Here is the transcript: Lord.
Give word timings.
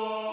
Lord. 0.00 0.23